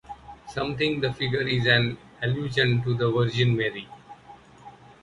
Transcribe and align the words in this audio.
Some 0.51 0.77
think 0.77 1.01
the 1.01 1.13
figure 1.13 1.43
is 1.43 1.67
an 1.67 1.95
allusion 2.23 2.81
to 2.81 2.95
the 2.95 3.11
Virgin 3.11 3.55
Mary. 3.55 3.87